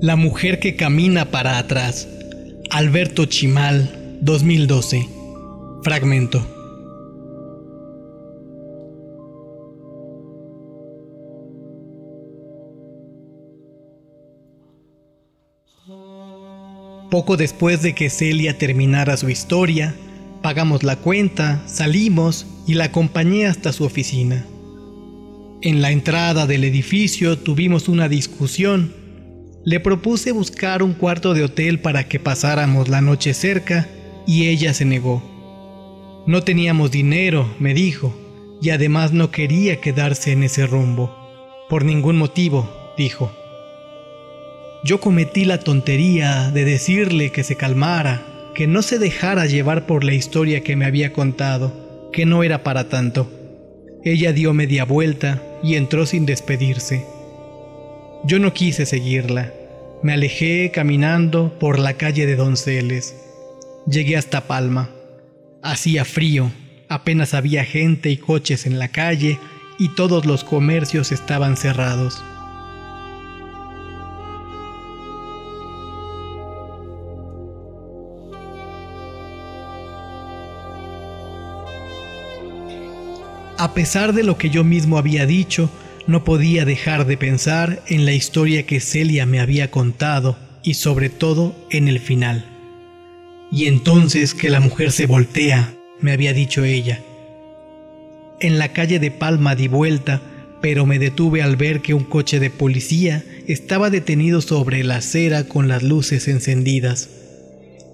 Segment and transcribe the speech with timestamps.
[0.00, 2.06] La mujer que camina para atrás.
[2.70, 5.08] Alberto Chimal, 2012.
[5.82, 6.46] Fragmento.
[17.10, 19.96] Poco después de que Celia terminara su historia,
[20.42, 24.46] pagamos la cuenta, salimos y la acompañé hasta su oficina.
[25.60, 29.07] En la entrada del edificio tuvimos una discusión
[29.68, 33.86] le propuse buscar un cuarto de hotel para que pasáramos la noche cerca
[34.26, 35.22] y ella se negó.
[36.26, 38.18] No teníamos dinero, me dijo,
[38.62, 41.14] y además no quería quedarse en ese rumbo.
[41.68, 43.30] Por ningún motivo, dijo.
[44.84, 50.02] Yo cometí la tontería de decirle que se calmara, que no se dejara llevar por
[50.02, 53.30] la historia que me había contado, que no era para tanto.
[54.02, 57.04] Ella dio media vuelta y entró sin despedirse.
[58.24, 59.52] Yo no quise seguirla.
[60.00, 63.16] Me alejé caminando por la calle de Donceles.
[63.84, 64.90] Llegué hasta Palma.
[65.60, 66.52] Hacía frío,
[66.88, 69.40] apenas había gente y coches en la calle
[69.76, 72.22] y todos los comercios estaban cerrados.
[83.56, 85.68] A pesar de lo que yo mismo había dicho,
[86.08, 91.10] no podía dejar de pensar en la historia que Celia me había contado y sobre
[91.10, 92.46] todo en el final.
[93.52, 97.02] Y entonces que la mujer se voltea, me había dicho ella.
[98.40, 100.22] En la calle de Palma di vuelta,
[100.62, 105.44] pero me detuve al ver que un coche de policía estaba detenido sobre la acera
[105.44, 107.10] con las luces encendidas.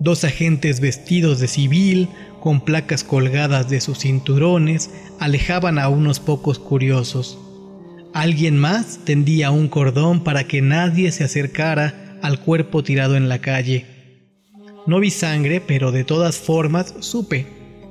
[0.00, 2.08] Dos agentes vestidos de civil,
[2.40, 4.88] con placas colgadas de sus cinturones,
[5.20, 7.38] alejaban a unos pocos curiosos.
[8.14, 13.38] Alguien más tendía un cordón para que nadie se acercara al cuerpo tirado en la
[13.40, 13.86] calle.
[14.86, 17.46] No vi sangre, pero de todas formas supe.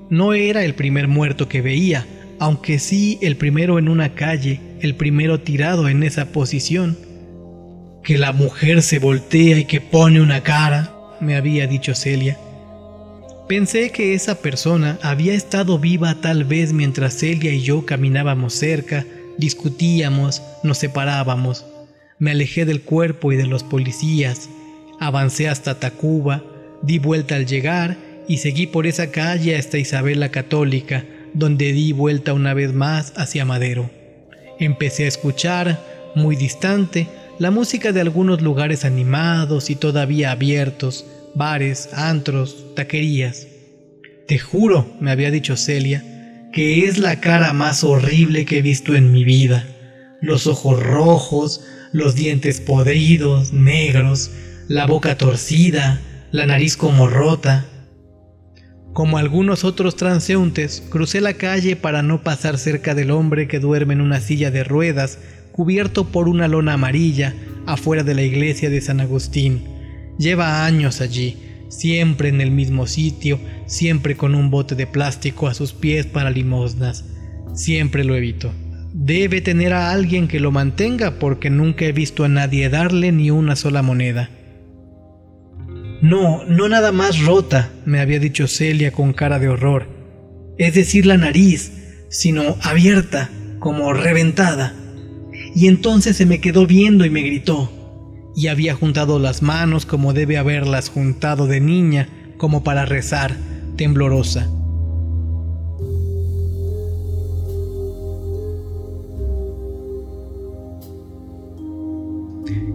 [0.09, 2.07] No era el primer muerto que veía,
[2.39, 6.97] aunque sí el primero en una calle, el primero tirado en esa posición.
[8.03, 12.37] Que la mujer se voltea y que pone una cara, me había dicho Celia.
[13.47, 19.05] Pensé que esa persona había estado viva tal vez mientras Celia y yo caminábamos cerca
[19.37, 21.65] Discutíamos, nos separábamos.
[22.19, 24.49] Me alejé del cuerpo y de los policías.
[24.99, 26.43] Avancé hasta Tacuba,
[26.81, 31.93] di vuelta al llegar y seguí por esa calle hasta Isabel la Católica, donde di
[31.93, 33.89] vuelta una vez más hacia Madero.
[34.59, 35.79] Empecé a escuchar,
[36.15, 41.05] muy distante, la música de algunos lugares animados y todavía abiertos,
[41.35, 43.47] bares, antros, taquerías.
[44.27, 46.03] Te juro, me había dicho Celia,
[46.51, 49.65] que es la cara más horrible que he visto en mi vida.
[50.21, 54.31] Los ojos rojos, los dientes podridos, negros,
[54.67, 57.65] la boca torcida, la nariz como rota.
[58.93, 63.93] Como algunos otros transeúntes, crucé la calle para no pasar cerca del hombre que duerme
[63.93, 65.19] en una silla de ruedas,
[65.51, 67.35] cubierto por una lona amarilla,
[67.65, 69.63] afuera de la iglesia de San Agustín.
[70.17, 71.37] Lleva años allí,
[71.69, 76.29] siempre en el mismo sitio, siempre con un bote de plástico a sus pies para
[76.29, 77.05] limosnas.
[77.53, 78.51] Siempre lo evito.
[78.93, 83.31] Debe tener a alguien que lo mantenga porque nunca he visto a nadie darle ni
[83.31, 84.29] una sola moneda.
[86.01, 89.87] No, no nada más rota, me había dicho Celia con cara de horror.
[90.57, 91.71] Es decir, la nariz,
[92.09, 93.29] sino abierta,
[93.59, 94.75] como reventada.
[95.55, 97.76] Y entonces se me quedó viendo y me gritó
[98.37, 103.35] y había juntado las manos como debe haberlas juntado de niña, como para rezar,
[103.77, 104.47] temblorosa.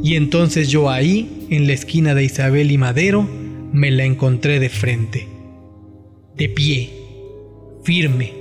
[0.03, 3.23] Y entonces yo ahí, en la esquina de Isabel y Madero,
[3.73, 5.29] me la encontré de frente,
[6.37, 6.91] de pie,
[7.85, 8.33] firme,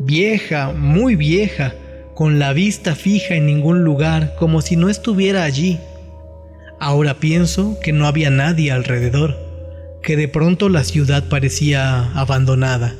[0.00, 1.74] vieja, muy vieja,
[2.14, 5.78] con la vista fija en ningún lugar, como si no estuviera allí,
[6.78, 9.36] Ahora pienso que no había nadie alrededor,
[10.02, 12.94] que de pronto la ciudad parecía abandonada,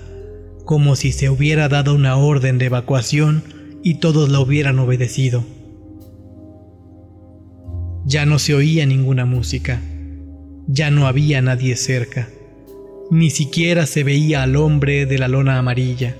[0.64, 3.44] como si se hubiera dado una orden de evacuación
[3.82, 5.44] y todos la hubieran obedecido.
[8.04, 9.82] Ya no se oía ninguna música,
[10.66, 12.28] ya no había nadie cerca,
[13.10, 16.16] ni siquiera se veía al hombre de la lona amarilla,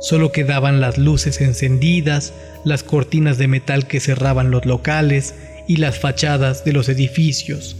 [0.00, 2.32] solo quedaban las luces encendidas,
[2.64, 5.34] las cortinas de metal que cerraban los locales
[5.66, 7.76] y las fachadas de los edificios.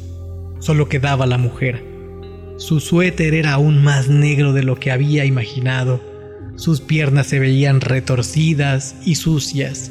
[0.61, 1.85] Solo quedaba la mujer.
[2.57, 6.01] Su suéter era aún más negro de lo que había imaginado.
[6.57, 9.91] Sus piernas se veían retorcidas y sucias.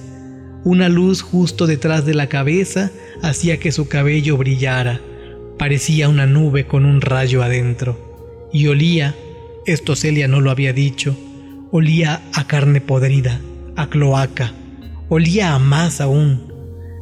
[0.64, 5.00] Una luz justo detrás de la cabeza hacía que su cabello brillara.
[5.60, 8.50] Parecía una nube con un rayo adentro.
[8.52, 9.16] Y olía,
[9.68, 11.16] esto Celia no lo había dicho,
[11.72, 13.42] olía a carne podrida,
[13.76, 14.54] a cloaca,
[15.10, 16.55] olía a más aún.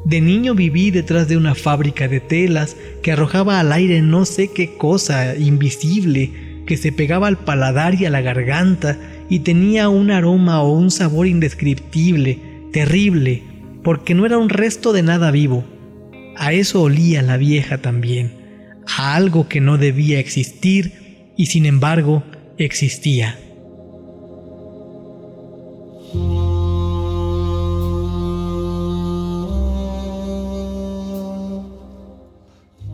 [0.06, 4.50] De niño viví detrás de una fábrica de telas que arrojaba al aire no sé
[4.50, 6.32] qué cosa invisible
[6.66, 8.98] que se pegaba al paladar y a la garganta
[9.30, 12.40] y tenía un aroma o un sabor indescriptible,
[12.72, 13.44] terrible,
[13.84, 15.66] porque no era un resto de nada vivo.
[16.36, 18.34] A eso olía la vieja también,
[18.88, 22.24] a algo que no debía existir y sin embargo
[22.58, 23.40] existía.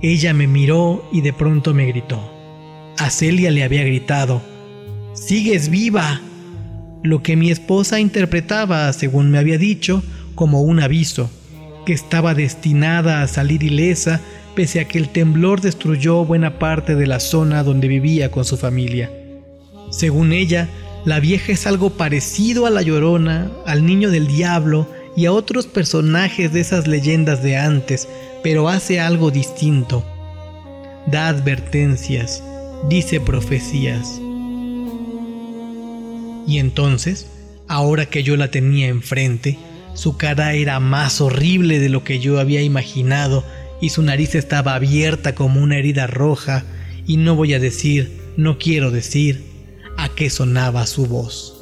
[0.02, 2.22] Ella me miró y de pronto me gritó.
[2.98, 4.42] A Celia le había gritado,
[5.14, 6.22] ¡Sigues viva!
[7.04, 10.04] Lo que mi esposa interpretaba, según me había dicho,
[10.36, 11.30] como un aviso,
[11.86, 14.22] que estaba destinada a salir ilesa
[14.56, 18.58] pese a que el temblor destruyó buena parte de la zona donde vivía con su
[18.58, 19.12] familia.
[19.90, 20.68] Según ella,
[21.06, 25.68] la vieja es algo parecido a la llorona, al niño del diablo y a otros
[25.68, 28.08] personajes de esas leyendas de antes,
[28.44, 30.06] pero hace algo distinto.
[31.08, 32.44] Da advertencias,
[32.88, 34.20] dice profecías.
[36.48, 37.28] Y entonces,
[37.68, 39.58] ahora que yo la tenía enfrente,
[39.94, 43.44] su cara era más horrible de lo que yo había imaginado
[43.82, 46.64] y su nariz estaba abierta como una herida roja
[47.06, 49.44] y no voy a decir, no quiero decir,
[49.98, 51.59] a qué sonaba su voz.